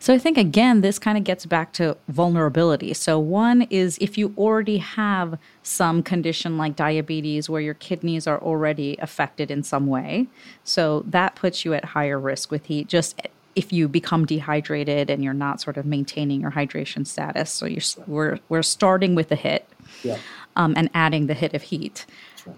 [0.00, 2.94] So I think again, this kind of gets back to vulnerability.
[2.94, 8.38] So one is if you already have some condition like diabetes where your kidneys are
[8.40, 10.28] already affected in some way,
[10.62, 12.88] so that puts you at higher risk with heat.
[12.88, 13.20] Just
[13.56, 17.82] if you become dehydrated and you're not sort of maintaining your hydration status, so you're
[18.06, 19.68] we're we're starting with a hit,
[20.04, 20.18] yeah.
[20.58, 22.04] Um, and adding the hit of heat.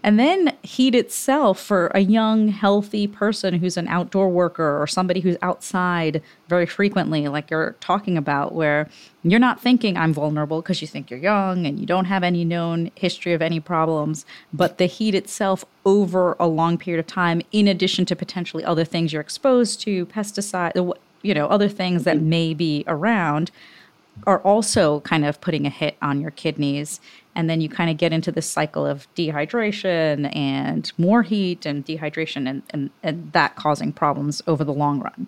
[0.02, 5.20] And then heat itself for a young, healthy person who's an outdoor worker or somebody
[5.20, 8.88] who's outside very frequently, like you're talking about, where
[9.22, 12.44] you're not thinking I'm vulnerable because you think you're young and you don't have any
[12.44, 14.24] known history of any problems.
[14.52, 18.84] But the heat itself over a long period of time, in addition to potentially other
[18.84, 23.50] things you're exposed to, pesticide, you know, other things that may be around,
[24.26, 27.00] are also kind of putting a hit on your kidneys
[27.34, 31.84] and then you kind of get into this cycle of dehydration and more heat and
[31.86, 35.26] dehydration and, and, and that causing problems over the long run.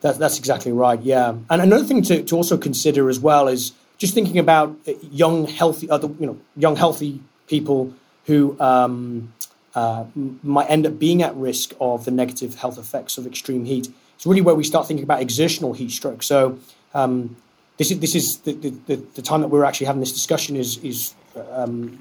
[0.00, 1.34] That's, that's exactly right yeah.
[1.50, 4.76] And another thing to, to also consider as well is just thinking about
[5.10, 7.92] young healthy other you know young healthy people
[8.26, 9.32] who um,
[9.74, 10.04] uh,
[10.42, 13.88] might end up being at risk of the negative health effects of extreme heat.
[14.16, 16.22] It's really where we start thinking about exertional heat stroke.
[16.22, 16.58] So
[16.94, 17.36] um,
[17.76, 20.78] this is this is the, the, the, time that we're actually having this discussion is
[20.78, 21.14] is
[21.52, 22.00] um,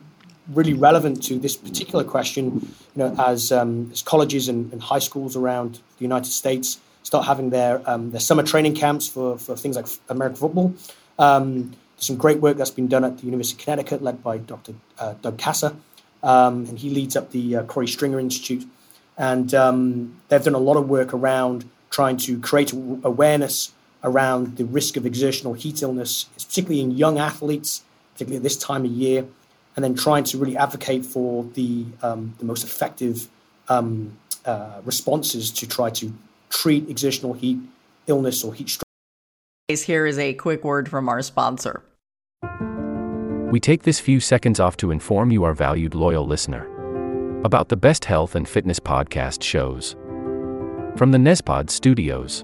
[0.54, 2.46] really relevant to this particular question.
[2.96, 7.26] You know, as um, as colleges and, and, high schools around the United States start
[7.26, 10.74] having their um, their summer training camps for for things like American football.
[11.20, 14.38] Um, there's some great work that's been done at the University of Connecticut, led by
[14.38, 14.76] Dr.
[15.00, 15.76] Uh, Doug Casa,
[16.22, 18.66] um, and he leads up the uh, Korey Stringer Institute.
[19.18, 23.72] And um, they've done a lot of work around trying to create awareness
[24.04, 27.82] around the risk of exertional heat illness, particularly in young athletes
[28.18, 29.24] particularly at this time of year,
[29.76, 33.28] and then trying to really advocate for the, um, the most effective
[33.70, 36.12] um, uh, responses to try to
[36.50, 37.60] treat exertional heat
[38.08, 38.84] illness or heat stroke.
[39.68, 41.84] Here is a quick word from our sponsor.
[43.52, 46.66] We take this few seconds off to inform you, our valued loyal listener,
[47.44, 49.96] about the best health and fitness podcast shows
[50.98, 52.44] from the Nezpod studios.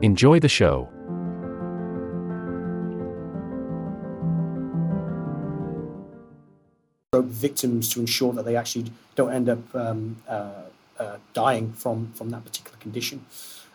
[0.00, 0.88] Enjoy the show.
[7.12, 10.50] Victims to ensure that they actually don't end up um, uh,
[11.00, 13.24] uh, dying from, from that particular condition.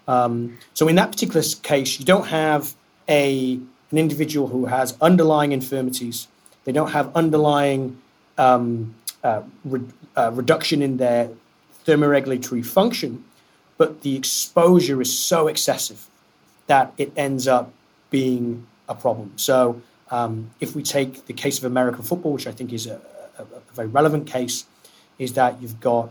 [0.07, 2.73] Um, so, in that particular case, you don't have
[3.09, 3.59] a,
[3.91, 6.29] an individual who has underlying infirmities,
[6.63, 8.01] they don't have underlying
[8.37, 8.95] um,
[9.25, 9.81] uh, re-
[10.15, 11.29] uh, reduction in their
[11.85, 13.25] thermoregulatory function,
[13.77, 16.09] but the exposure is so excessive
[16.67, 17.71] that it ends up
[18.09, 19.33] being a problem.
[19.35, 19.81] So
[20.11, 23.01] um, if we take the case of American football, which I think is a,
[23.37, 24.65] a, a, very relevant case,
[25.17, 26.09] is that you've got a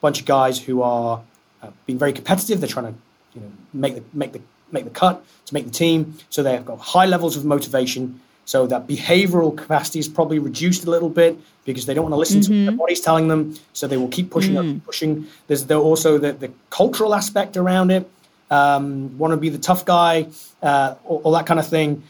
[0.00, 1.22] bunch of guys who are
[1.62, 2.60] uh, being very competitive.
[2.60, 2.98] They're trying to
[3.34, 4.40] you know make the make the
[4.70, 6.14] make the cut to make the team.
[6.30, 8.20] So they've got high levels of motivation.
[8.44, 12.18] So that behavioral capacity is probably reduced a little bit because they don't want to
[12.18, 12.52] listen mm-hmm.
[12.52, 13.54] to what their body's telling them.
[13.72, 14.78] So they will keep pushing mm.
[14.78, 15.28] up, pushing.
[15.46, 18.10] There's there also the, the cultural aspect around it
[18.52, 20.28] um, want to be the tough guy,
[20.62, 22.02] uh, all, all, that kind of thing.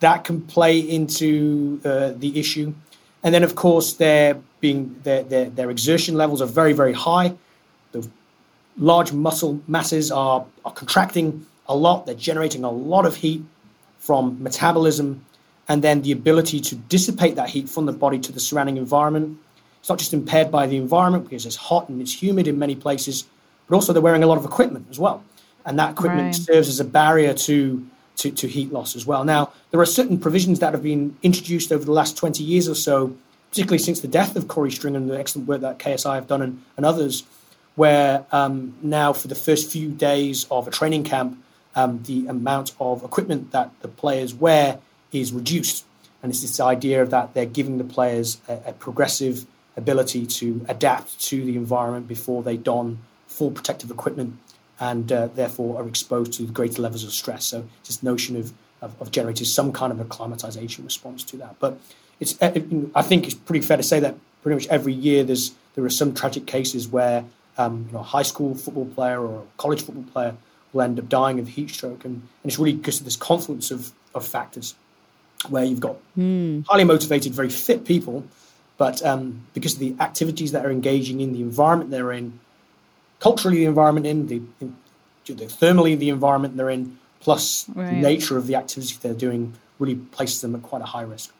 [0.00, 2.72] That can play into uh, the issue.
[3.24, 7.34] And then, of course, their being their, their, their exertion levels are very, very high.
[7.90, 8.08] The
[8.76, 12.06] large muscle masses are, are contracting a lot.
[12.06, 13.42] They're generating a lot of heat
[13.98, 15.24] from metabolism,
[15.68, 19.38] and then the ability to dissipate that heat from the body to the surrounding environment.
[19.80, 22.76] It's not just impaired by the environment because it's hot and it's humid in many
[22.76, 23.26] places,
[23.66, 25.24] but also they're wearing a lot of equipment as well.
[25.68, 26.34] And that equipment right.
[26.34, 27.86] serves as a barrier to,
[28.16, 29.22] to, to heat loss as well.
[29.22, 32.74] Now, there are certain provisions that have been introduced over the last 20 years or
[32.74, 33.14] so,
[33.50, 36.40] particularly since the death of Korey Stringer and the excellent work that KSI have done
[36.40, 37.24] and, and others,
[37.74, 41.38] where um, now for the first few days of a training camp,
[41.76, 44.78] um, the amount of equipment that the players wear
[45.12, 45.84] is reduced.
[46.22, 49.44] And it's this idea that they're giving the players a, a progressive
[49.76, 54.38] ability to adapt to the environment before they don full protective equipment
[54.80, 57.44] and uh, therefore are exposed to greater levels of stress.
[57.46, 61.56] So this notion of, of, of generating some kind of acclimatization response to that.
[61.58, 61.78] But
[62.20, 62.52] it's, uh,
[62.94, 65.90] I think it's pretty fair to say that pretty much every year there's, there are
[65.90, 67.24] some tragic cases where
[67.56, 70.36] um, you know, a high school football player or a college football player
[70.72, 72.04] will end up dying of heat stroke.
[72.04, 74.74] And, and it's really because of this confluence of, of factors
[75.48, 76.64] where you've got mm.
[76.66, 78.24] highly motivated, very fit people,
[78.76, 82.38] but um, because of the activities that are engaging in the environment they're in,
[83.20, 84.76] culturally the environment in, the, in,
[85.26, 87.90] the thermally the environment they're in, plus right.
[87.90, 91.32] the nature of the activity they're doing really places them at quite a high risk.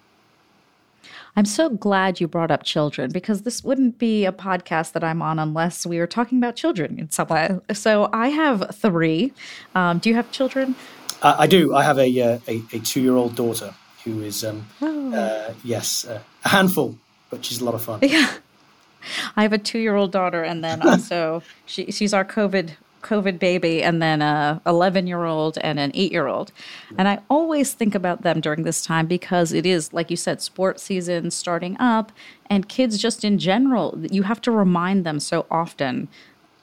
[1.36, 5.22] I'm so glad you brought up children because this wouldn't be a podcast that I'm
[5.22, 7.58] on unless we were talking about children in some way.
[7.72, 9.32] So I have three.
[9.75, 10.75] Um, do you have children?
[11.22, 11.75] Uh, I do.
[11.75, 13.72] I have a uh, a, a two year old daughter
[14.04, 15.14] who is um, oh.
[15.14, 16.98] uh, yes uh, a handful,
[17.30, 18.00] but she's a lot of fun.
[18.02, 18.34] Yeah.
[19.37, 23.39] I have a two year old daughter, and then also she, she's our COVID COVID
[23.39, 26.53] baby and then a 11 year old and an eight year old.
[26.97, 30.43] And I always think about them during this time because it is, like you said,
[30.43, 32.12] sports season starting up
[32.50, 36.09] and kids just in general, you have to remind them so often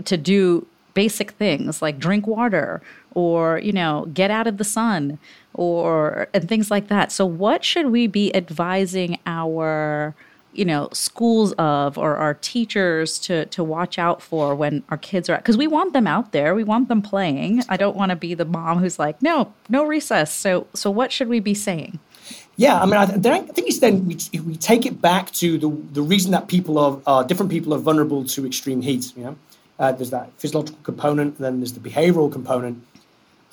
[0.03, 2.81] to do basic things like drink water
[3.13, 5.17] or, you know, get out of the sun
[5.53, 7.11] or and things like that.
[7.11, 10.15] So what should we be advising our
[10.55, 15.29] you know schools of or our teachers to to watch out for when our kids
[15.29, 16.55] are because we want them out there.
[16.55, 17.63] We want them playing.
[17.69, 20.33] I don't want to be the mom who's like no no recess.
[20.33, 21.99] So so what should we be saying?
[22.57, 25.57] Yeah i mean i, th- I think it's then we, we take it back to
[25.57, 29.23] the the reason that people are uh, different people are vulnerable to extreme heat you
[29.25, 29.35] know?
[29.77, 32.81] Uh, there's that physiological component then there's the behavioral component.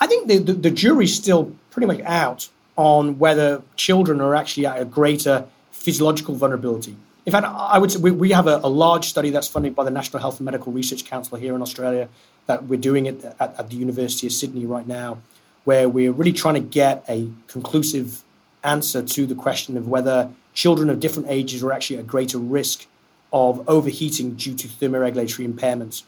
[0.00, 4.66] I think the, the, the jury's still pretty much out on whether children are actually
[4.66, 5.46] at a greater
[5.82, 6.96] physiological vulnerability.
[7.26, 9.84] In fact, I would say we, we have a, a, large study that's funded by
[9.84, 12.08] the National Health and Medical Research Council here in Australia
[12.46, 15.18] that we're doing it at, at the University of Sydney right now,
[15.64, 18.22] where we're really trying to get a conclusive
[18.64, 22.86] answer to the question of whether children of different ages are actually at greater risk
[23.32, 26.02] of overheating due to thermoregulatory impairments.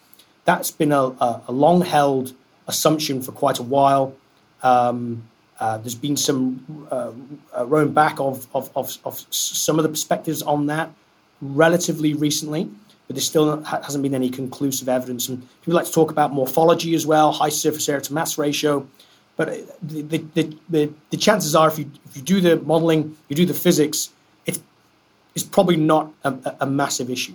[0.44, 2.34] That's been a, a, a long held
[2.66, 4.14] assumption for quite a while.
[4.62, 5.28] Um,
[5.60, 7.12] uh, there's been some uh,
[7.56, 10.90] uh, rowing back of, of, of, of, some of the perspectives on that
[11.40, 12.68] relatively recently,
[13.06, 15.28] but there still hasn't been any conclusive evidence.
[15.28, 18.86] And people like to talk about morphology as well, high surface area to mass ratio.
[19.36, 23.16] But uh, the, the, the, the chances are, if you, if you do the modeling,
[23.28, 24.10] you do the physics,
[24.46, 24.58] it,
[25.34, 27.34] it's probably not a, a massive issue.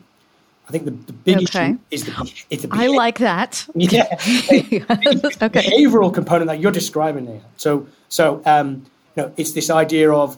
[0.70, 1.72] I think the, the big okay.
[1.72, 3.66] issue is the, is the I like that.
[3.76, 4.04] Yeah.
[4.12, 5.64] okay.
[5.64, 7.42] Behavioral component that you're describing there.
[7.58, 8.86] So, so um,
[9.16, 10.38] you know, it's this idea of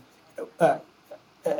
[0.59, 0.79] uh,
[1.45, 1.51] uh,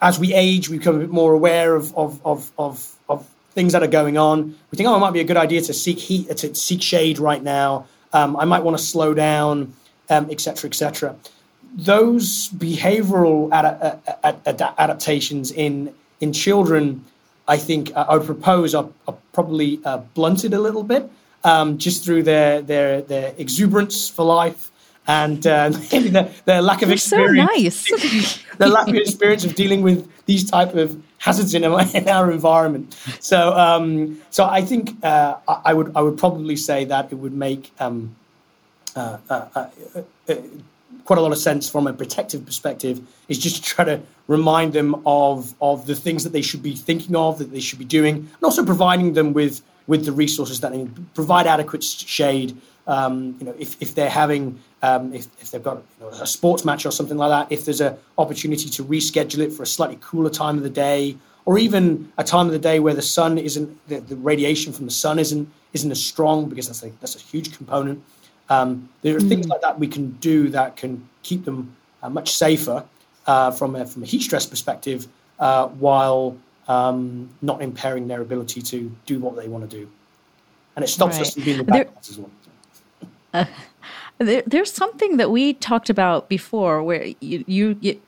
[0.00, 3.72] as we age, we become a bit more aware of, of, of, of, of things
[3.72, 4.56] that are going on.
[4.70, 7.18] We think, oh, it might be a good idea to seek heat, to seek shade
[7.18, 7.86] right now.
[8.12, 9.74] Um, I might want to slow down,
[10.10, 11.10] etc., um, etc.
[11.10, 11.30] Et
[11.74, 17.04] Those behavioral ad- ad- ad- adaptations in in children
[17.48, 21.10] I think uh, I would propose are, are probably uh, blunted a little bit
[21.44, 24.70] um, just through their, their, their exuberance for life
[25.06, 27.88] and uh, their, their, lack of You're experience.
[27.88, 28.44] So nice.
[28.58, 32.30] their lack of experience of dealing with these type of hazards in our, in our
[32.30, 32.94] environment.
[33.20, 37.32] So, um, so I think uh, I would I would probably say that it would
[37.32, 38.14] make um,
[38.94, 39.68] uh, uh,
[41.04, 44.72] quite a lot of sense from a protective perspective is just to try to remind
[44.72, 47.84] them of of the things that they should be thinking of, that they should be
[47.84, 51.14] doing, and also providing them with with the resources that they need.
[51.14, 52.56] Provide adequate shade.
[52.84, 56.26] Um, you know, if, if they're having um, if, if they've got you know, a
[56.26, 59.66] sports match or something like that, if there's an opportunity to reschedule it for a
[59.66, 63.02] slightly cooler time of the day, or even a time of the day where the
[63.02, 66.90] sun isn't the, the radiation from the sun isn't isn't as strong because that's a,
[67.00, 68.02] that's a huge component
[68.52, 69.28] Um, there are mm.
[69.28, 72.84] things like that we can do that can keep them uh, much safer
[73.26, 76.36] uh, from a, from a heat stress perspective, uh, while
[76.68, 79.88] um, not impairing their ability to do what they want to do,
[80.76, 81.22] and it stops right.
[81.22, 83.48] us from being the bad guys as well.
[84.24, 88.00] There, there's something that we talked about before where you, you, you,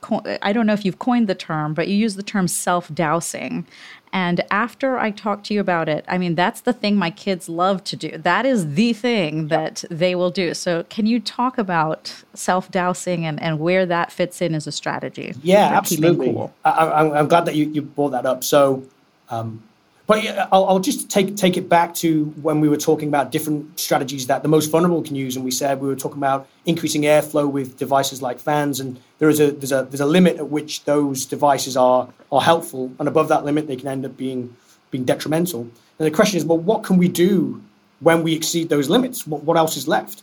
[0.43, 3.67] I don't know if you've coined the term, but you use the term self dousing.
[4.13, 7.49] And after I talked to you about it, I mean, that's the thing my kids
[7.49, 8.17] love to do.
[8.17, 10.55] That is the thing that they will do.
[10.55, 14.73] So, can you talk about self dousing and, and where that fits in as a
[14.73, 15.35] strategy?
[15.43, 16.33] Yeah, absolutely.
[16.33, 16.55] Cool?
[16.65, 18.45] I, am glad that you, you brought that up.
[18.45, 18.85] So,
[19.31, 19.65] um,
[20.07, 23.81] but I'll, I'll, just take take it back to when we were talking about different
[23.81, 27.03] strategies that the most vulnerable can use, and we said we were talking about increasing
[27.03, 30.51] airflow with devices like fans, and there is a there's a there's a limit at
[30.51, 34.55] which those devices are are helpful, and above that limit they can end up being
[34.91, 35.63] being detrimental.
[35.99, 37.63] And the question is, well, what can we do
[38.01, 39.27] when we exceed those limits?
[39.27, 40.23] What, what else is left?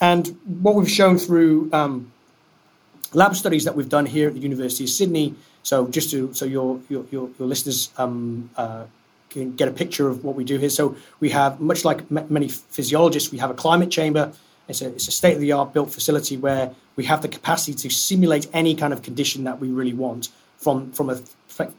[0.00, 2.10] And what we've shown through um,
[3.12, 5.34] lab studies that we've done here at the University of Sydney.
[5.62, 8.86] So just to so your your your, your listeners um, uh,
[9.30, 10.70] can get a picture of what we do here.
[10.70, 14.32] So we have, much like m- many physiologists, we have a climate chamber.
[14.68, 17.74] It's a, it's a state of the art built facility where we have the capacity
[17.74, 21.20] to simulate any kind of condition that we really want from, from a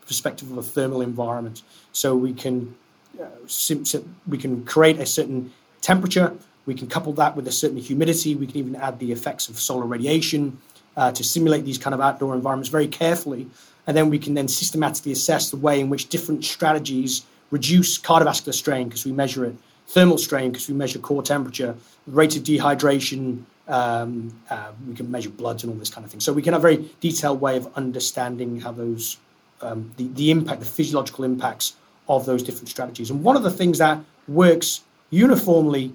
[0.07, 1.61] perspective of a thermal environment.
[1.91, 2.75] So we can
[3.21, 3.83] uh, sim-
[4.27, 6.33] we can create a certain temperature.
[6.65, 8.35] We can couple that with a certain humidity.
[8.35, 10.59] We can even add the effects of solar radiation
[10.95, 13.47] uh, to simulate these kind of outdoor environments very carefully.
[13.87, 18.53] And then we can then systematically assess the way in which different strategies reduce cardiovascular
[18.53, 19.55] strain because we measure it,
[19.87, 21.75] thermal strain because we measure core temperature,
[22.07, 26.19] rate of dehydration, um, uh, we can measure bloods and all this kind of thing.
[26.19, 29.17] So we can have a very detailed way of understanding how those,
[29.61, 31.75] um, the, the impact, the physiological impacts
[32.09, 33.09] of those different strategies.
[33.09, 35.93] And one of the things that works uniformly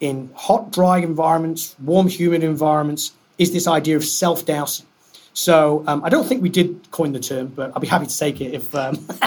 [0.00, 4.86] in hot, dry environments, warm, humid environments, is this idea of self dousing.
[5.32, 8.18] So um, I don't think we did coin the term, but I'll be happy to
[8.18, 8.74] take it if.
[8.74, 9.06] Um,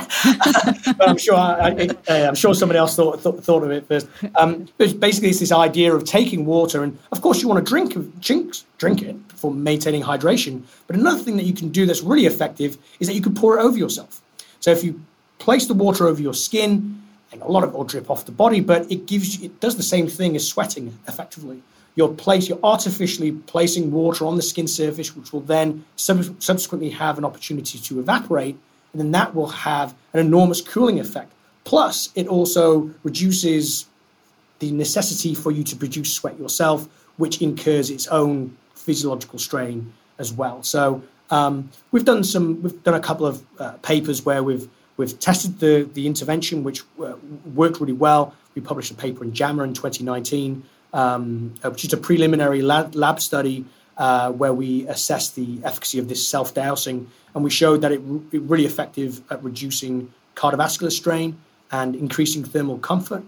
[1.02, 1.70] I'm sure I,
[2.08, 4.08] am uh, sure somebody else thought th- thought of it first.
[4.36, 7.96] Um, basically, it's this idea of taking water, and of course, you want to drink
[8.20, 10.64] drink drink it for maintaining hydration.
[10.88, 13.58] But another thing that you can do that's really effective is that you can pour
[13.58, 14.22] it over yourself.
[14.60, 15.02] So if you
[15.40, 18.32] place the water over your skin, and a lot of it will drip off the
[18.32, 21.62] body, but it gives you, it does the same thing as sweating effectively
[21.96, 26.90] you're place you're artificially placing water on the skin surface, which will then sub- subsequently
[26.90, 28.58] have an opportunity to evaporate,
[28.92, 31.32] and then that will have an enormous cooling effect.
[31.64, 33.86] Plus, it also reduces
[34.60, 40.34] the necessity for you to produce sweat yourself, which incurs its own physiological strain as
[40.34, 40.64] well.
[40.64, 45.20] So um, we've done some, we've done a couple of uh, papers where we've we've
[45.20, 47.14] tested the the intervention, which uh,
[47.54, 48.34] worked really well.
[48.56, 52.96] We published a paper in JAMA in 2019 um, uh, which is a preliminary lab,
[52.96, 53.66] lab study
[53.98, 58.02] uh, where we assessed the efficacy of this self dousing, and we showed that it,
[58.32, 61.38] it really effective at reducing cardiovascular strain
[61.72, 63.24] and increasing thermal comfort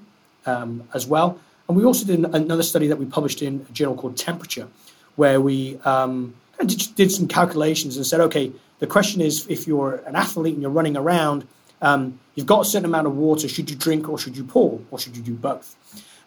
[0.45, 1.39] um, as well.
[1.67, 4.67] And we also did another study that we published in a journal called Temperature,
[5.15, 9.95] where we um, did, did, some calculations and said, okay, the question is if you're
[10.05, 11.47] an athlete and you're running around,
[11.81, 14.79] um, you've got a certain amount of water, should you drink or should you pour,
[14.91, 15.75] or should you do both?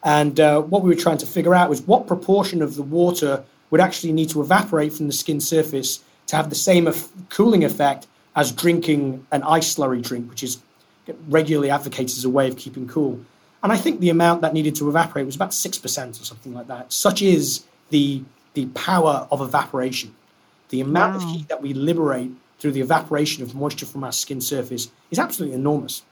[0.05, 3.45] And uh, what we were trying to figure out was what proportion of the water
[3.71, 6.91] would actually need to evaporate from the skin surface to have the same
[7.31, 10.59] cooling effect as drinking an ice slurry drink, which is
[11.29, 13.21] regularly advocated as a way of keeping cool.
[13.63, 16.69] And I think the amount that needed to evaporate was about 6% or something like
[16.69, 16.93] that.
[16.93, 18.23] Such is the,
[18.55, 20.15] the power of evaporation.
[20.69, 21.25] The amount wow.
[21.25, 25.19] of heat that we liberate through the evaporation of moisture from our skin surface is
[25.19, 26.03] absolutely enormous.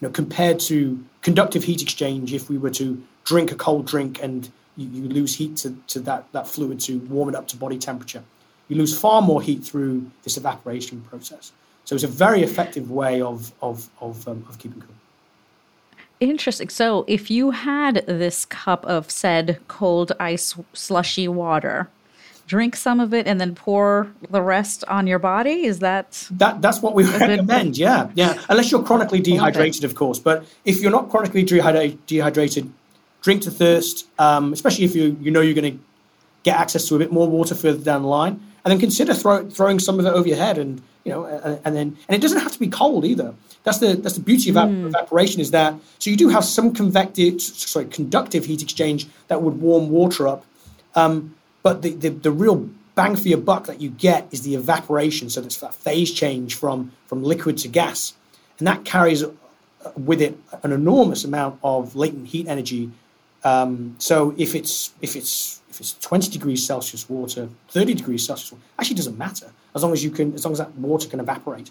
[0.00, 4.48] Know, compared to conductive heat exchange, if we were to drink a cold drink and
[4.76, 7.78] you, you lose heat to, to that, that fluid to warm it up to body
[7.78, 8.22] temperature.
[8.68, 11.52] You lose far more heat through this evaporation process.
[11.84, 14.94] So it's a very effective way of, of, of, um, of keeping cool.
[16.18, 16.68] Interesting.
[16.68, 21.88] So if you had this cup of said cold ice slushy water,
[22.46, 25.64] drink some of it and then pour the rest on your body?
[25.64, 28.40] Is that that that's what we recommend yeah yeah.
[28.48, 30.18] Unless you're chronically dehydrated of course.
[30.18, 32.72] But if you're not chronically dehydrated
[33.22, 35.84] drink to thirst, um, especially if you you know you're going to
[36.44, 39.48] get access to a bit more water further down the line, and then consider throw,
[39.50, 42.20] throwing some of it over your head, and you know, and, and, then and it
[42.20, 43.34] doesn't have to be cold either.
[43.64, 44.86] That's the that's the beauty of mm.
[44.86, 49.60] evaporation is that so you do have some convective sorry conductive heat exchange that would
[49.60, 50.44] warm water up,
[50.94, 51.34] um,
[51.66, 52.58] but the, the the real
[52.94, 55.28] bang for your buck that you get is the evaporation.
[55.30, 58.14] So that's that phase change from from liquid to gas,
[58.58, 59.24] and that carries
[59.96, 62.84] with it an enormous amount of latent heat energy
[63.46, 68.50] Um, so if it's if it's if it's 20 degrees Celsius water, 30 degrees Celsius
[68.52, 71.20] water, actually doesn't matter as long as you can as long as that water can
[71.20, 71.70] evaporate.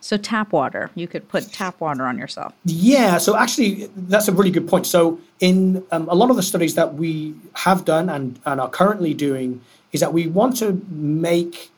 [0.00, 2.54] So tap water, you could put tap water on yourself.
[2.64, 4.86] Yeah, so actually that's a really good point.
[4.86, 8.70] So in um, a lot of the studies that we have done and, and are
[8.70, 9.60] currently doing
[9.92, 11.70] is that we want to make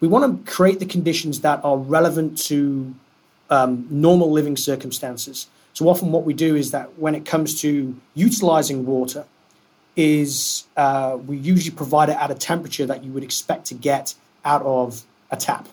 [0.00, 2.94] we want to create the conditions that are relevant to
[3.50, 5.48] um, normal living circumstances.
[5.72, 9.24] So often, what we do is that when it comes to utilizing water,
[9.96, 14.14] is uh, we usually provide it at a temperature that you would expect to get
[14.44, 15.68] out of a tap.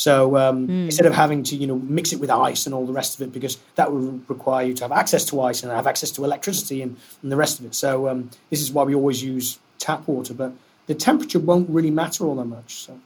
[0.00, 0.86] So um, mm.
[0.86, 3.20] instead of having to, you know, mix it with ice and all the rest of
[3.20, 6.24] it, because that would require you to have access to ice and have access to
[6.24, 7.74] electricity and, and the rest of it.
[7.74, 10.54] So um, this is why we always use tap water, but
[10.86, 12.76] the temperature won't really matter all that much.
[12.76, 12.98] So.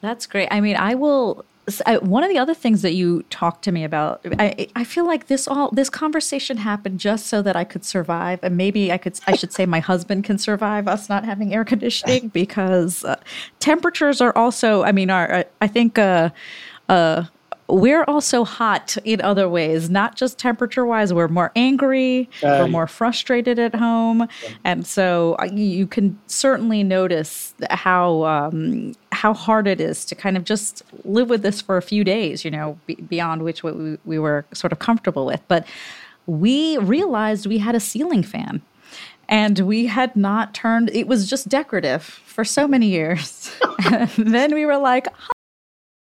[0.00, 0.46] That's great.
[0.52, 1.44] I mean, I will
[2.02, 5.26] one of the other things that you talked to me about I, I feel like
[5.26, 9.18] this all this conversation happened just so that i could survive and maybe i could
[9.26, 13.16] i should say my husband can survive us not having air conditioning because uh,
[13.58, 16.30] temperatures are also i mean are i think uh,
[16.88, 17.24] uh,
[17.70, 21.12] we're also hot in other ways, not just temperature wise.
[21.12, 24.28] We're more angry, uh, we're more frustrated at home.
[24.42, 24.50] Yeah.
[24.64, 30.36] And so uh, you can certainly notice how, um, how hard it is to kind
[30.36, 33.98] of just live with this for a few days, you know, b- beyond which we,
[34.04, 35.42] we were sort of comfortable with.
[35.48, 35.66] But
[36.26, 38.62] we realized we had a ceiling fan
[39.28, 43.58] and we had not turned it was just decorative for so many years
[44.18, 45.06] then we were like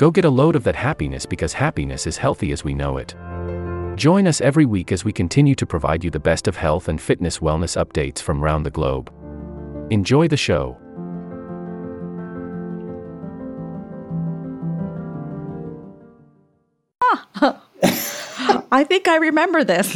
[0.00, 3.14] Go get a load of that happiness because happiness is healthy as we know it.
[3.96, 6.98] Join us every week as we continue to provide you the best of health and
[6.98, 9.12] fitness wellness updates from around the globe.
[9.90, 10.78] Enjoy the show.
[18.72, 19.94] I think I remember this.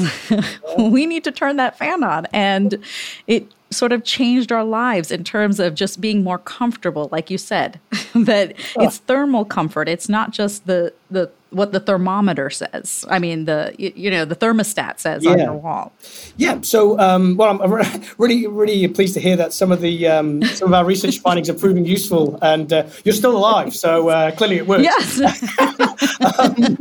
[0.79, 2.27] we need to turn that fan on.
[2.35, 2.85] And
[3.27, 7.39] it sort of changed our lives in terms of just being more comfortable, like you
[7.39, 7.81] said,
[8.15, 9.89] that it's thermal comfort.
[9.89, 13.05] It's not just the, the what the thermometer says.
[13.09, 15.31] I mean, the you, know the thermostat says yeah.
[15.31, 15.93] on your wall.
[16.37, 16.61] Yeah.
[16.63, 17.73] So, um, well, I'm
[18.19, 21.49] really, really pleased to hear that some of the um, some of our research findings
[21.49, 23.75] are proving useful, and uh, you're still alive.
[23.75, 24.83] So uh, clearly, it works.
[24.83, 25.21] Yes.
[26.39, 26.79] um,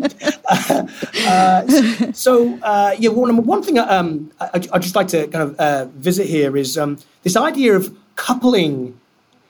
[1.27, 5.55] uh, so, uh, yeah, one, one thing um, I, would just like to kind of
[5.55, 8.99] uh, visit here is um, this idea of coupling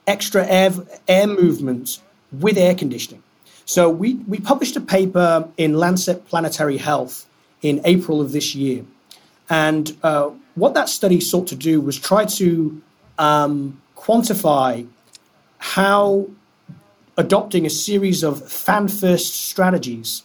[0.06, 0.72] extra air
[1.08, 2.00] air movement
[2.32, 3.22] with air conditioning.
[3.66, 7.26] So we, we published a paper in Lancet Planetary Health
[7.62, 8.84] in April of this year.
[9.48, 12.82] And uh, what that study sought to do was try to
[13.18, 14.86] um, quantify
[15.58, 16.28] how
[17.16, 20.24] adopting a series of fan first strategies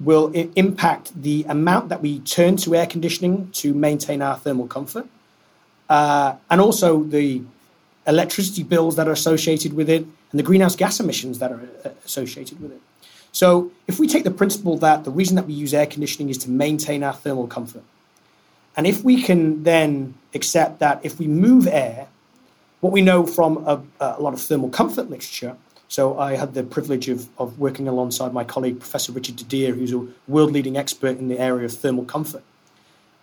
[0.00, 4.66] will I- impact the amount that we turn to air conditioning to maintain our thermal
[4.66, 5.06] comfort,
[5.88, 7.42] uh, and also the
[8.06, 11.90] electricity bills that are associated with it, and the greenhouse gas emissions that are uh,
[12.04, 12.80] associated with it.
[13.32, 16.38] So, if we take the principle that the reason that we use air conditioning is
[16.38, 17.84] to maintain our thermal comfort,
[18.76, 22.08] and if we can then accept that if we move air,
[22.80, 25.56] what we know from a, a lot of thermal comfort literature,
[25.88, 29.74] so I had the privilege of, of working alongside my colleague, Professor Richard de Dear,
[29.74, 32.42] who's a world leading expert in the area of thermal comfort,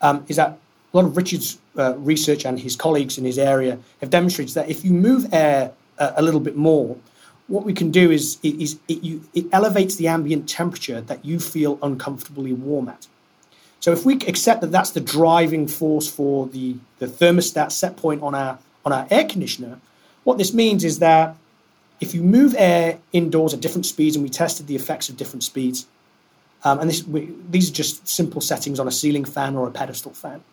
[0.01, 0.58] um, is that
[0.93, 4.70] a lot of Richard's uh, research and his colleagues in his area have demonstrated that
[4.70, 6.98] if you move air a, a little bit more,
[7.48, 11.40] what we can do is, is it, you, it elevates the ambient temperature that you
[11.40, 13.08] feel uncomfortably warm at.
[13.80, 18.24] So if we accept that that's the driving force for the, the thermostat set point
[18.24, 19.80] on our, on our air conditioner,
[20.24, 21.36] what this means is that
[22.00, 25.44] if you move air indoors at different speeds, and we tested the effects of different
[25.44, 25.86] speeds,
[26.64, 29.72] um, and this, we, these are just simple settings on a ceiling fan or a
[29.72, 30.44] pedestal fan.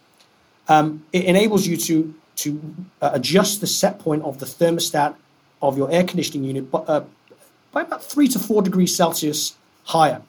[0.69, 5.15] Um, it enables you to to uh, adjust the set point of the thermostat
[5.61, 7.05] of your air conditioning unit by, uh,
[7.73, 10.23] by about three to four degrees Celsius higher.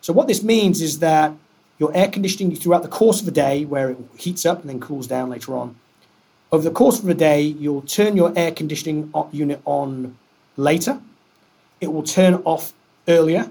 [0.00, 1.32] So what this means is that
[1.78, 4.80] your air conditioning throughout the course of a day, where it heats up and then
[4.80, 5.76] cools down later on,
[6.52, 10.16] over the course of a day, you'll turn your air conditioning unit on
[10.56, 11.00] later.
[11.80, 12.72] It will turn off
[13.08, 13.50] earlier,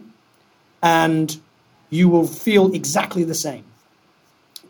[0.81, 1.39] and
[1.89, 3.63] you will feel exactly the same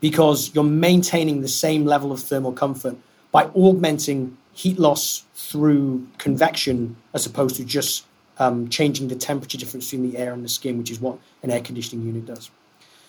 [0.06, 2.96] because you're maintaining the same level of thermal comfort
[3.32, 8.06] by augmenting heat loss through convection as opposed to just
[8.38, 11.50] um, changing the temperature difference between the air and the skin, which is what an
[11.50, 12.52] air conditioning unit does.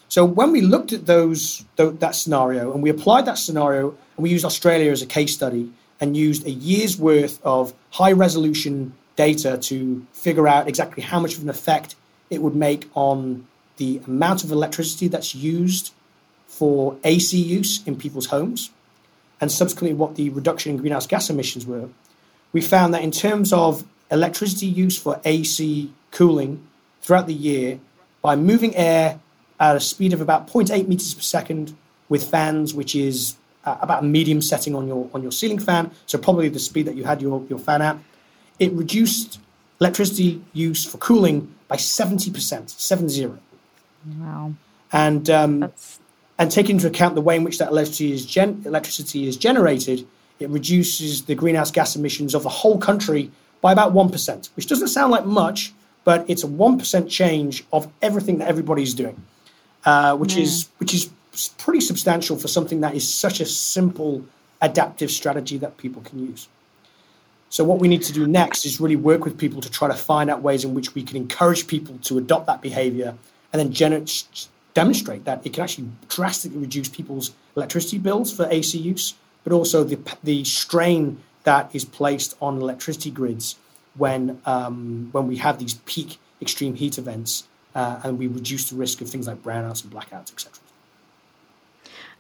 [0.09, 4.31] So when we looked at those that scenario and we applied that scenario and we
[4.31, 9.59] used Australia as a case study and used a year's worth of high resolution data
[9.59, 11.95] to figure out exactly how much of an effect
[12.31, 15.93] it would make on the amount of electricity that's used
[16.57, 18.71] for AC use in people's homes
[19.41, 21.89] and subsequently what the reduction in greenhouse gas emissions were,
[22.53, 26.67] we found that in terms of electricity use for AC cooling
[27.03, 27.79] throughout the year,
[28.23, 29.21] by moving air
[29.61, 31.77] at a speed of about 0.8 meters per second
[32.09, 35.91] with fans, which is uh, about a medium setting on your on your ceiling fan,
[36.07, 37.99] so probably the speed that you had your, your fan at,
[38.59, 39.39] it reduced
[39.81, 43.39] electricity use for cooling by 70%, seven zero.
[44.19, 44.55] Wow.
[44.93, 45.73] And um,
[46.39, 50.07] and take into account the way in which that electricity is, gen- electricity is generated,
[50.39, 54.89] it reduces the greenhouse gas emissions of the whole country by about 1%, which doesn't
[54.89, 55.73] sound like much,
[56.05, 59.21] but it's a 1% change of everything that everybody's doing,
[59.85, 61.11] uh, which, is, which is
[61.59, 64.25] pretty substantial for something that is such a simple
[64.61, 66.49] adaptive strategy that people can use.
[67.49, 69.95] So, what we need to do next is really work with people to try to
[69.95, 73.15] find out ways in which we can encourage people to adopt that behavior
[73.53, 78.77] and then generate demonstrate that it can actually drastically reduce people's electricity bills for AC
[78.77, 83.57] use, but also the, the strain that is placed on electricity grids
[83.97, 88.77] when, um, when we have these peak extreme heat events uh, and we reduce the
[88.77, 90.53] risk of things like brownouts and blackouts, etc.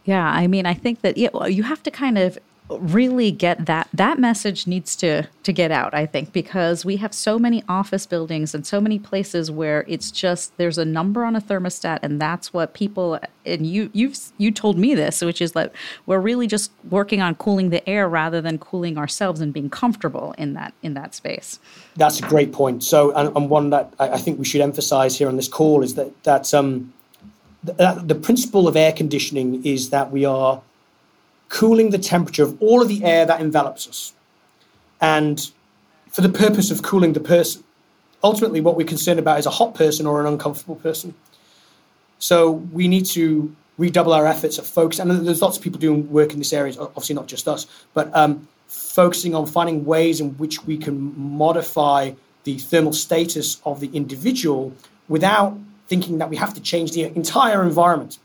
[0.06, 3.88] Yeah, I mean, I think that yeah, you have to kind of really get that
[3.94, 8.06] that message needs to to get out i think because we have so many office
[8.06, 12.20] buildings and so many places where it's just there's a number on a thermostat and
[12.20, 15.72] that's what people and you you've you told me this which is that
[16.06, 20.34] we're really just working on cooling the air rather than cooling ourselves and being comfortable
[20.36, 21.58] in that in that space.
[21.96, 22.82] That's a great point.
[22.82, 25.94] So and, and one that i think we should emphasize here on this call is
[25.94, 26.92] that that um
[27.62, 30.62] the, the principle of air conditioning is that we are
[31.48, 34.12] cooling the temperature of all of the air that envelops us.
[35.00, 35.50] And
[36.16, 37.62] for the purpose of cooling the person.
[38.24, 41.14] Ultimately, what we're concerned about is a hot person or an uncomfortable person.
[42.18, 44.98] So we need to redouble our efforts at focus.
[44.98, 48.14] And there's lots of people doing work in this area, obviously not just us, but
[48.16, 52.12] um, focusing on finding ways in which we can modify
[52.44, 54.72] the thermal status of the individual
[55.08, 58.18] without thinking that we have to change the entire environment.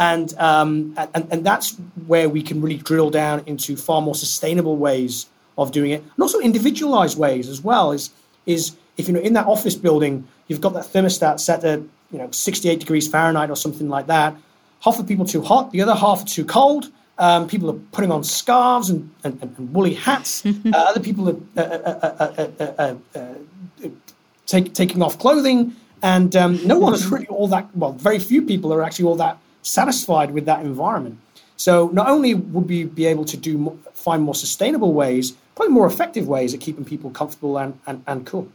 [0.00, 4.76] And, um, and, and that's where we can really drill down into far more sustainable
[4.76, 5.26] ways
[5.58, 7.92] of doing it, and also individualized ways as well.
[7.92, 8.10] Is
[8.46, 12.18] is if you know in that office building you've got that thermostat set at you
[12.18, 14.34] know 68 degrees Fahrenheit or something like that.
[14.80, 16.90] Half the people too hot, the other half are too cold.
[17.18, 20.42] Um, people are putting on scarves and, and, and woolly hats.
[20.46, 23.34] uh, other people are uh, uh, uh,
[24.46, 27.68] take, taking off clothing, and um, no is really all that.
[27.76, 31.18] Well, very few people are actually all that satisfied with that environment.
[31.56, 35.86] So not only would we be able to do find more sustainable ways, probably more
[35.86, 38.48] effective ways at keeping people comfortable and, and, and cool.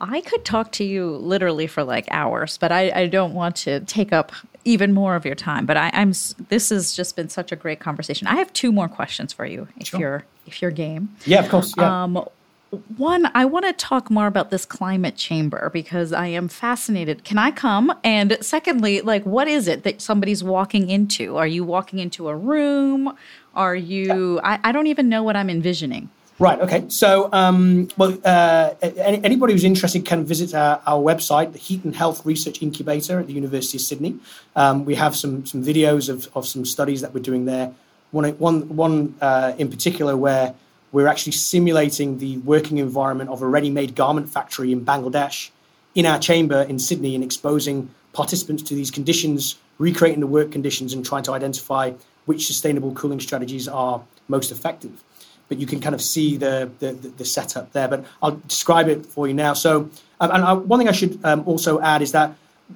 [0.00, 3.80] I could talk to you literally for like hours, but I, I don't want to
[3.80, 4.32] take up
[4.64, 5.64] even more of your time.
[5.64, 6.12] But I, am
[6.48, 8.26] this has just been such a great conversation.
[8.26, 10.00] I have two more questions for you, if sure.
[10.00, 11.14] you're if you're game.
[11.24, 11.72] Yeah, of course.
[11.76, 12.04] Yeah.
[12.04, 12.28] Um,
[12.70, 17.22] one, I want to talk more about this climate chamber because I am fascinated.
[17.24, 17.92] Can I come?
[18.02, 21.36] And secondly, like, what is it that somebody's walking into?
[21.36, 23.16] Are you walking into a room?
[23.54, 24.40] Are you?
[24.42, 26.10] I, I don't even know what I'm envisioning.
[26.38, 26.60] Right.
[26.60, 26.84] Okay.
[26.88, 31.82] So, um, well, uh, any, anybody who's interested can visit our, our, website, the Heat
[31.84, 34.18] and Health Research Incubator at the University of Sydney.
[34.54, 37.72] Um, we have some some videos of, of some studies that we're doing there.
[38.10, 40.54] One one one uh, in particular where
[40.96, 45.50] we're actually simulating the working environment of a ready made garment factory in Bangladesh
[45.94, 50.94] in our chamber in Sydney and exposing participants to these conditions, recreating the work conditions,
[50.94, 51.92] and trying to identify
[52.24, 55.04] which sustainable cooling strategies are most effective.
[55.48, 57.88] But you can kind of see the, the, the setup there.
[57.88, 59.52] But I'll describe it for you now.
[59.52, 62.28] So, Um, and I, one thing I should um, also add is that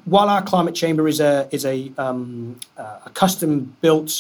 [0.04, 4.11] while our climate chamber is a is a, um, uh, a custom built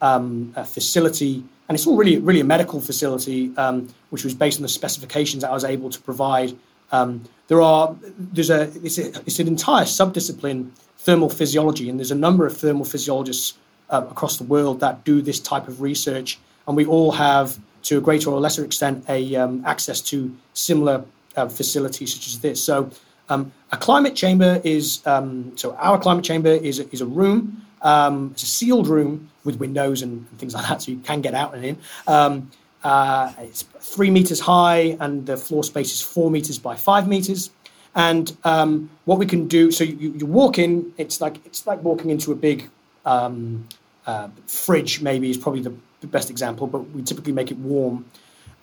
[0.00, 4.62] um, facility, and it's all really really a medical facility, um, which was based on
[4.62, 6.56] the specifications that I was able to provide.
[6.92, 12.10] Um, there are there's a it's, a it's, an entire subdiscipline thermal physiology, and there's
[12.10, 13.54] a number of thermal physiologists
[13.90, 17.98] uh, across the world that do this type of research, and we all have to
[17.98, 21.04] a greater or lesser extent a um, access to similar
[21.36, 22.62] uh, facilities such as this.
[22.62, 22.90] So
[23.28, 27.63] um, a climate chamber is so our climate chamber is is a room.
[27.84, 31.34] Um, it's a sealed room with windows and, things like that, so you can get
[31.34, 31.78] out and in.
[32.06, 32.50] Um,
[32.82, 37.50] uh, it's three meters high, and the floor space is four meters by five meters.
[37.94, 41.82] And um, what we can do, so you, you, walk in, it's like it's like
[41.82, 42.68] walking into a big
[43.06, 43.68] um,
[44.06, 45.00] uh, fridge.
[45.00, 45.74] Maybe is probably the,
[46.06, 48.04] best example, but we typically make it warm.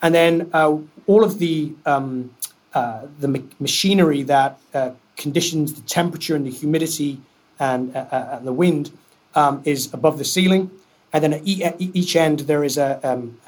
[0.00, 2.30] And then uh, all of the um,
[2.72, 7.20] uh, the ma- machinery that uh, conditions the temperature and the humidity
[7.58, 8.90] and, uh, uh, and the wind
[9.34, 10.70] um, is above the ceiling.
[11.12, 13.38] And then at each end, there is a, um,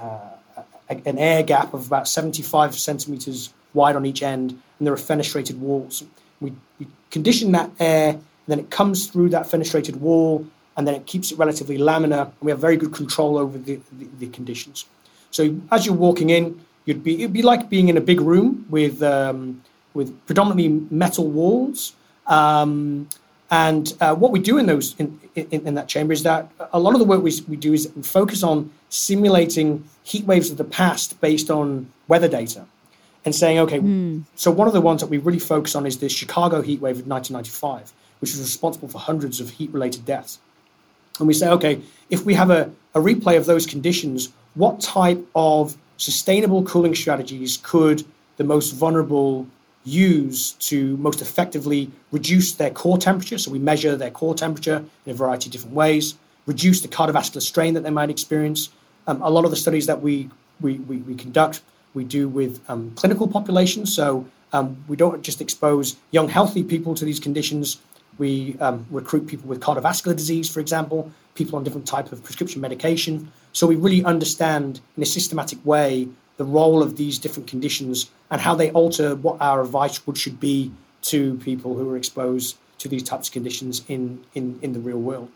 [0.88, 5.58] an air gap of about 75 centimeters wide on each end, and there are fenestrated
[5.58, 6.04] walls.
[6.40, 10.94] We, we condition that air, and then it comes through that fenestrated wall, and then
[10.94, 14.28] it keeps it relatively laminar, and we have very good control over the, the, the
[14.28, 14.84] conditions.
[15.30, 18.66] So as you're walking in, You'd be it'd be like being in a big room
[18.68, 19.62] with um,
[19.94, 21.94] with predominantly metal walls.
[22.26, 23.08] Um,
[23.54, 26.80] and uh, what we do in those in, in, in, that chamber is that a
[26.80, 30.56] lot of the work we, we do is we focus on simulating heat waves of
[30.56, 32.66] the past based on weather data
[33.24, 34.24] and saying, okay, mm.
[34.34, 36.98] so one of the ones that we really focus on is the Chicago heat wave
[36.98, 40.40] of 1995, which was responsible for hundreds of heat related deaths.
[41.20, 45.24] And we say, okay, if we have a, a replay of those conditions, what type
[45.36, 48.04] of sustainable cooling strategies could
[48.36, 49.46] the most vulnerable
[49.84, 53.38] use to most effectively reduce their core temperature.
[53.38, 56.14] So we measure their core temperature in a variety of different ways,
[56.46, 58.70] reduce the cardiovascular strain that they might experience.
[59.06, 62.60] Um, a lot of the studies that we, we, we, we conduct, we do with
[62.68, 63.94] um, clinical populations.
[63.94, 67.78] So um, we don't just expose young, healthy people to these conditions.
[68.16, 72.60] We um, recruit people with cardiovascular disease, for example, people on different type of prescription
[72.60, 73.30] medication.
[73.52, 78.40] So we really understand in a systematic way the role of these different conditions and
[78.40, 82.88] how they alter what our advice would should be to people who are exposed to
[82.88, 85.30] these types of conditions in in, in the real world.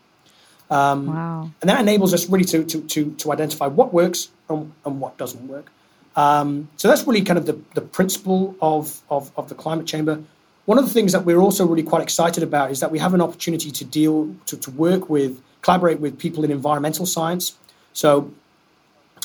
[0.69, 1.49] Um, wow.
[1.61, 5.17] And that enables us really to, to, to, to identify what works and, and what
[5.17, 5.71] doesn't work.
[6.15, 10.21] Um, so that's really kind of the, the principle of, of, of the climate chamber.
[10.65, 13.15] One of the things that we're also really quite excited about is that we have
[13.15, 17.57] an opportunity to deal, to, to work with, collaborate with people in environmental science.
[17.93, 18.31] So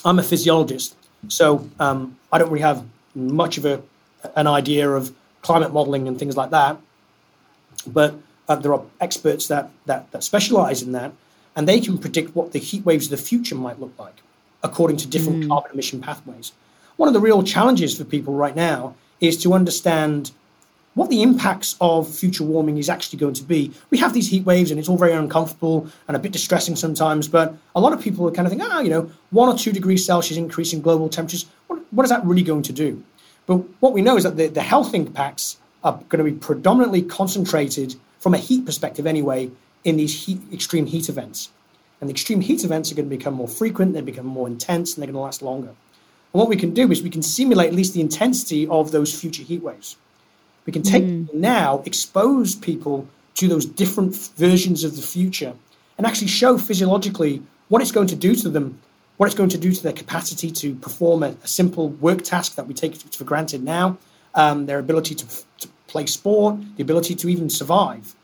[0.04, 0.96] I'm a physiologist,
[1.28, 2.84] so um, I don't really have
[3.14, 3.82] much of a,
[4.36, 6.78] an idea of climate modeling and things like that.
[7.86, 8.14] But
[8.48, 11.12] uh, there are experts that, that, that specialize in that,
[11.54, 14.22] and they can predict what the heat waves of the future might look like
[14.62, 15.48] according to different mm.
[15.48, 16.52] carbon emission pathways.
[16.96, 20.32] One of the real challenges for people right now is to understand
[20.94, 23.72] what the impacts of future warming is actually going to be.
[23.90, 27.28] We have these heat waves and it's all very uncomfortable and a bit distressing sometimes,
[27.28, 29.72] but a lot of people are kind of think, ah, you know, one or two
[29.72, 33.02] degrees Celsius increase in global temperatures, what, what is that really going to do?
[33.46, 37.02] But what we know is that the, the health impacts are going to be predominantly
[37.02, 39.50] concentrated from a heat perspective anyway
[39.82, 41.50] in these heat, extreme heat events.
[42.00, 44.94] And the extreme heat events are going to become more frequent, they become more intense,
[44.94, 45.68] and they're going to last longer.
[45.68, 49.18] And what we can do is we can simulate at least the intensity of those
[49.18, 49.96] future heat waves.
[50.66, 51.32] We can take mm.
[51.34, 55.52] now, expose people to those different versions of the future,
[55.98, 58.80] and actually show physiologically what it's going to do to them,
[59.16, 62.54] what it's going to do to their capacity to perform a, a simple work task
[62.54, 63.98] that we take for granted now,
[64.34, 65.26] um, their ability to,
[65.58, 68.14] to play sport, the ability to even survive.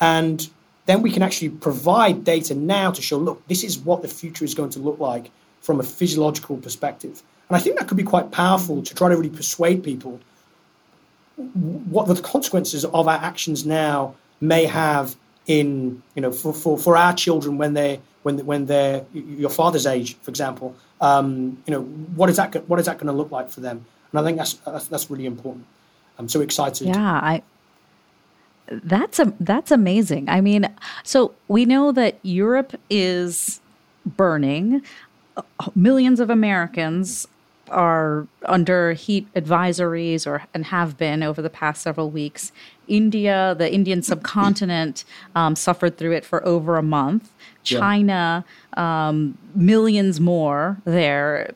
[0.00, 0.48] And
[0.86, 4.44] then we can actually provide data now to show look, this is what the future
[4.44, 7.22] is going to look like from a physiological perspective.
[7.48, 10.18] And I think that could be quite powerful to try to really persuade people
[11.36, 15.16] what the consequences of our actions now may have
[15.46, 19.86] in you know for, for, for our children when they when when they're your father's
[19.86, 23.30] age for example um, you know what is that what is that going to look
[23.30, 23.84] like for them?
[24.12, 25.66] And I think that's that's, that's really important.
[26.18, 26.86] I'm so excited.
[26.86, 27.42] Yeah I
[28.68, 30.28] that's a that's amazing.
[30.28, 33.60] I mean so we know that Europe is
[34.06, 34.82] burning
[35.74, 37.26] millions of Americans
[37.68, 42.52] are under heat advisories or and have been over the past several weeks.
[42.88, 47.30] India, the Indian subcontinent, um, suffered through it for over a month.
[47.62, 48.44] China,
[48.76, 49.08] yeah.
[49.08, 51.54] um, millions more there.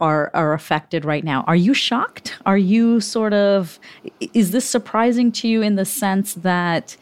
[0.00, 1.42] are are affected right now.
[1.46, 2.36] Are you shocked?
[2.46, 3.80] Are you sort of
[4.20, 6.96] is this surprising to you in the sense that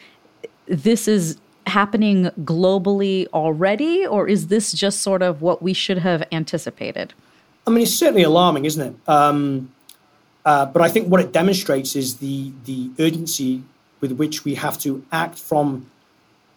[0.66, 6.26] this is happening globally already or is this just sort of what we should have
[6.32, 7.12] anticipated?
[7.68, 9.08] I mean, it's certainly alarming, isn't it?
[9.08, 9.70] Um,
[10.46, 13.62] uh, but I think what it demonstrates is the the urgency
[14.00, 15.90] with which we have to act from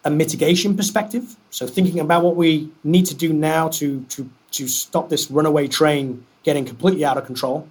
[0.06, 1.36] a mitigation perspective.
[1.50, 5.68] So thinking about what we need to do now to to to stop this runaway
[5.68, 7.68] train getting completely out of control.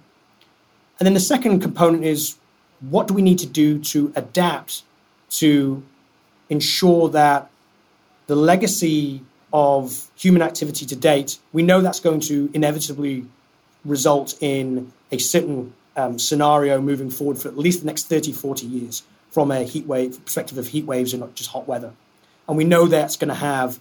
[0.99, 2.37] And then the second component is
[2.91, 4.83] what do we need to do to adapt
[5.41, 5.81] to
[6.49, 7.49] ensure that
[8.27, 13.25] the legacy of human activity to date, we know that's going to inevitably
[13.83, 18.65] result in a certain um, scenario moving forward for at least the next 30, 40
[18.65, 21.93] years from a heat wave perspective of heat waves and not just hot weather.
[22.47, 23.79] And we know that's going to have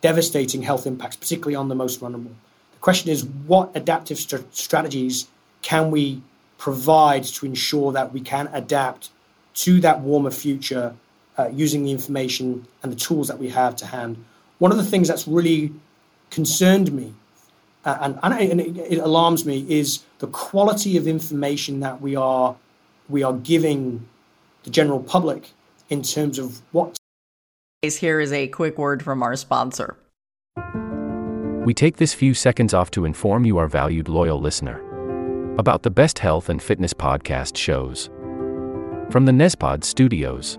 [0.00, 2.32] devastating health impacts, particularly on the most vulnerable.
[2.72, 5.28] The question is what adaptive st- strategies
[5.62, 6.22] can we
[6.58, 9.10] provide to ensure that we can adapt
[9.54, 10.94] to that warmer future
[11.38, 14.24] uh, using the information and the tools that we have to hand?
[14.60, 15.72] One of the things that's really
[16.30, 17.12] concerned me
[17.84, 22.54] uh, and, and, it, it alarms me is the quality of information that we are
[23.08, 24.06] we are giving
[24.64, 25.50] the general public
[25.88, 26.96] in terms of what
[27.82, 29.96] here is a quick word from our sponsor.
[31.64, 34.78] We take this few seconds off to inform you, our valued loyal listener,
[35.58, 38.10] about the best health and fitness podcast shows
[39.10, 40.58] from the Nezpod studios.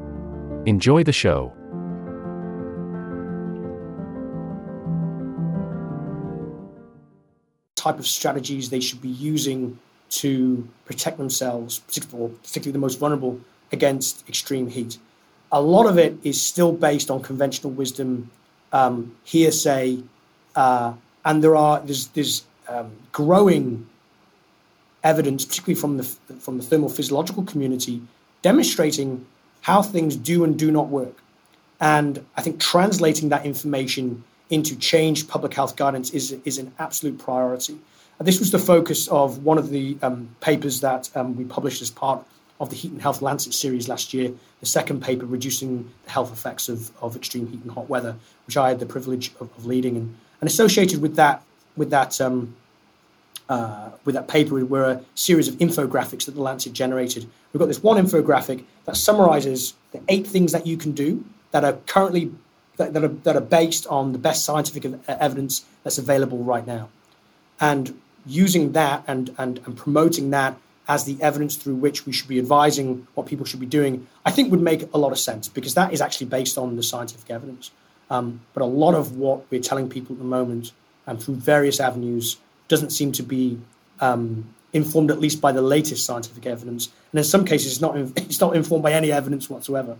[0.65, 1.51] Enjoy the show.
[7.75, 13.39] Type of strategies they should be using to protect themselves, particularly, the most vulnerable,
[13.71, 14.99] against extreme heat.
[15.51, 18.29] A lot of it is still based on conventional wisdom,
[18.71, 20.03] um, hearsay,
[20.55, 20.93] uh,
[21.25, 23.87] and there are there's there's um, growing
[25.03, 28.01] evidence, particularly from the from the thermal physiological community,
[28.43, 29.25] demonstrating
[29.61, 31.17] how things do and do not work.
[31.79, 37.17] And I think translating that information into changed public health guidance is is an absolute
[37.17, 37.77] priority.
[38.19, 41.89] This was the focus of one of the um, papers that um, we published as
[41.89, 42.23] part
[42.59, 46.31] of the Heat and Health Lancet series last year, the second paper, Reducing the Health
[46.31, 49.65] Effects of, of Extreme Heat and Hot Weather, which I had the privilege of, of
[49.65, 49.97] leading.
[49.97, 51.43] And and associated with that,
[51.77, 52.55] with that, um,
[53.51, 57.23] uh, with that paper were a series of infographics that the Lancet generated.
[57.51, 61.65] We've got this one infographic that summarizes the eight things that you can do that
[61.65, 62.31] are currently
[62.77, 66.87] that, that, are, that are based on the best scientific evidence that's available right now,
[67.59, 70.55] and using that and, and, and promoting that
[70.87, 74.31] as the evidence through which we should be advising what people should be doing, I
[74.31, 77.29] think would make a lot of sense because that is actually based on the scientific
[77.29, 77.71] evidence.
[78.09, 80.71] Um, but a lot of what we're telling people at the moment,
[81.05, 82.37] and through various avenues,
[82.71, 83.59] doesn't seem to be
[83.99, 87.95] um, informed at least by the latest scientific evidence, and in some cases, it's not
[88.15, 89.97] it's not informed by any evidence whatsoever.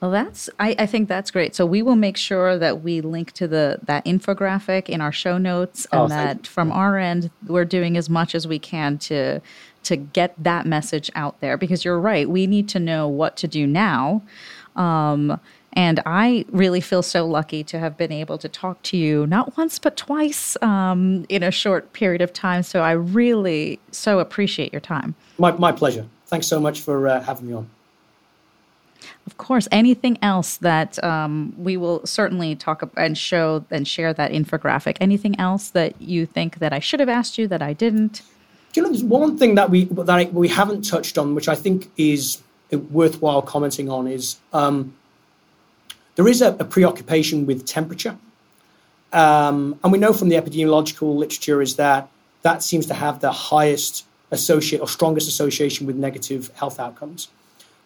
[0.00, 1.54] Well, that's I, I, think that's great.
[1.54, 5.36] So we will make sure that we link to the that infographic in our show
[5.36, 9.40] notes, and oh, that from our end, we're doing as much as we can to
[9.82, 11.58] to get that message out there.
[11.58, 14.22] Because you're right, we need to know what to do now.
[14.74, 15.38] Um,
[15.72, 19.56] and I really feel so lucky to have been able to talk to you not
[19.56, 22.62] once, but twice um, in a short period of time.
[22.62, 25.14] So I really so appreciate your time.
[25.38, 26.06] My, my pleasure.
[26.26, 27.70] Thanks so much for uh, having me on.
[29.26, 29.68] Of course.
[29.70, 34.96] Anything else that um, we will certainly talk about and show and share that infographic?
[35.00, 38.22] Anything else that you think that I should have asked you that I didn't?
[38.72, 41.54] Do you know, there's one thing that we that we haven't touched on, which I
[41.54, 42.40] think is
[42.72, 44.94] worthwhile commenting on, is um,
[46.20, 48.14] there is a, a preoccupation with temperature.
[49.10, 52.10] Um, and we know from the epidemiological literature is that
[52.42, 57.28] that seems to have the highest associate or strongest association with negative health outcomes.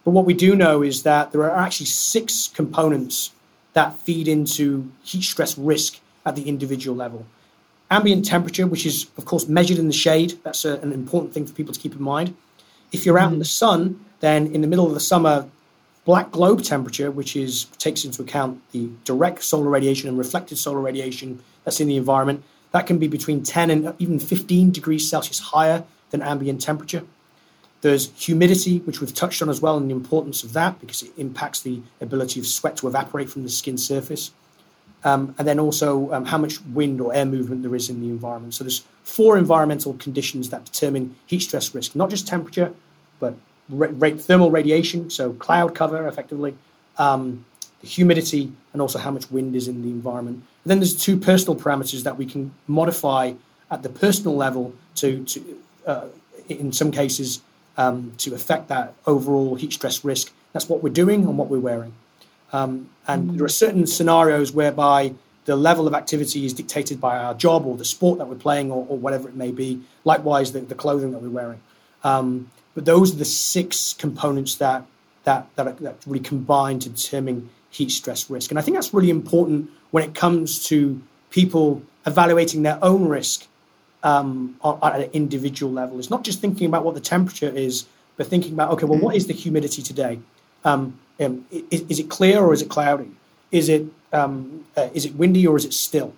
[0.05, 3.30] But what we do know is that there are actually six components
[3.74, 7.26] that feed into heat stress risk at the individual level.
[7.89, 11.47] Ambient temperature, which is, of course, measured in the shade, that's a, an important thing
[11.47, 12.35] for people to keep in mind.
[12.91, 13.35] If you're out mm-hmm.
[13.35, 15.49] in the sun, then in the middle of the summer,
[16.05, 20.80] black globe temperature, which is takes into account the direct solar radiation and reflected solar
[20.80, 22.42] radiation that's in the environment,
[22.72, 27.05] that can be between 10 and even 15 degrees Celsius higher than ambient temperature.
[27.80, 31.12] There's humidity, which we've touched on as well, and the importance of that because it
[31.16, 34.32] impacts the ability of sweat to evaporate from the skin surface.
[35.05, 38.09] Um, and then also um, how much wind or air movement there is in the
[38.09, 38.55] environment.
[38.55, 42.72] So there's four environmental conditions that determine heat stress risk, not just temperature,
[43.20, 43.34] but
[43.68, 46.56] ra- thermal radiation, so cloud cover effectively,
[46.98, 47.44] um,
[47.80, 50.36] the humidity, and also how much wind is in the environment.
[50.64, 53.34] And then there's two personal parameters that we can modify
[53.70, 56.06] at the personal level to, to uh,
[56.48, 57.40] in some cases,
[57.76, 60.32] um, to affect that overall heat stress risk.
[60.52, 61.94] That's what we're doing and what we're wearing.
[62.52, 63.36] Um, and mm-hmm.
[63.36, 67.76] there are certain scenarios whereby the level of activity is dictated by our job or
[67.76, 69.82] the sport that we're playing or, or whatever it may be.
[70.04, 71.60] Likewise, the, the clothing that we're wearing.
[72.02, 74.85] Um, but those are the six components that
[75.25, 78.51] that that, that really combine to determine heat stress risk.
[78.51, 81.01] And I think that's really important when it comes to
[81.31, 83.47] people evaluating their own risk
[84.05, 85.99] um, at an individual level.
[85.99, 89.16] It's not just thinking about what the temperature is, but thinking about okay, well, what
[89.16, 90.20] is the humidity today?
[90.64, 93.11] Um, um, is, is, it clear or is it cloudy?
[93.51, 96.14] Is it um, uh, is it windy or is it still?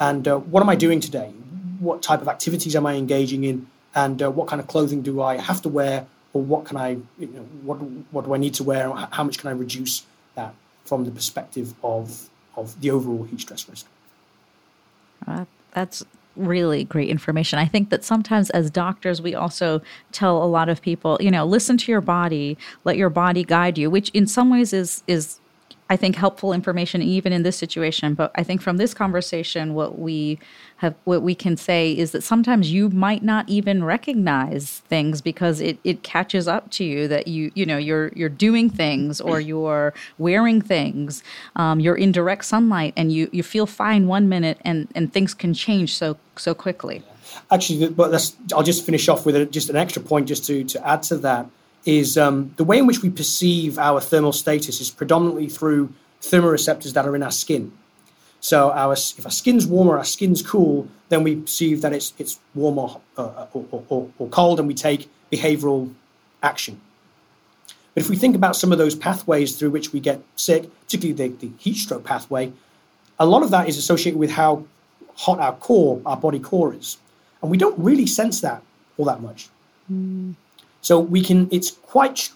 [0.00, 1.32] And uh, what am I doing today?
[1.80, 3.66] What type of activities am I engaging in?
[3.94, 6.90] And uh, what kind of clothing do I have to wear, or what can I,
[7.18, 7.76] you know, what
[8.12, 8.90] what do I need to wear?
[8.90, 13.68] How much can I reduce that from the perspective of of the overall heat stress
[13.68, 13.86] risk?
[15.26, 16.04] Uh, that's
[16.36, 17.58] really great information.
[17.58, 19.82] I think that sometimes as doctors, we also
[20.12, 23.76] tell a lot of people, you know, listen to your body, let your body guide
[23.76, 25.40] you, which in some ways is is
[25.90, 28.14] I think helpful information even in this situation.
[28.14, 30.38] But I think from this conversation, what we
[30.76, 35.60] have, what we can say is that sometimes you might not even recognize things because
[35.60, 39.40] it, it catches up to you that you you know you're you're doing things or
[39.40, 41.22] you're wearing things,
[41.56, 45.32] um, you're in direct sunlight and you you feel fine one minute and and things
[45.32, 47.02] can change so so quickly.
[47.50, 51.02] Actually, but I'll just finish off with just an extra point just to to add
[51.04, 51.46] to that
[51.84, 56.92] is um, the way in which we perceive our thermal status is predominantly through thermoreceptors
[56.92, 57.72] that are in our skin.
[58.40, 62.12] So our, if our skin's warm or our skin's cool, then we perceive that it's,
[62.18, 65.92] it's warm or, uh, or, or, or cold and we take behavioral
[66.42, 66.80] action.
[67.94, 71.30] But if we think about some of those pathways through which we get sick, particularly
[71.30, 72.52] the, the heat stroke pathway,
[73.18, 74.64] a lot of that is associated with how
[75.16, 76.98] hot our core, our body core is.
[77.42, 78.62] And we don't really sense that
[78.96, 79.48] all that much.
[79.90, 80.34] Mm.
[80.80, 81.48] So we can.
[81.50, 82.30] It's quite.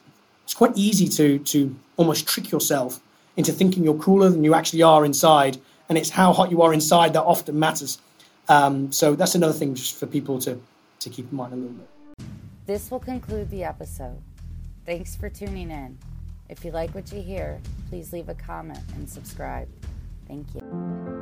[0.45, 3.01] It's quite easy to to almost trick yourself
[3.37, 6.75] into thinking you're cooler than you actually are inside, and it's how hot you are
[6.75, 7.99] inside that often matters.
[8.49, 10.61] Um, so that's another thing just for people to
[11.01, 11.89] to keep in mind a little bit.
[12.67, 14.19] This will conclude the episode.
[14.87, 15.99] Thanks for tuning in.
[16.49, 19.69] If you like what you hear, please leave a comment and subscribe.
[20.29, 21.22] Thank you.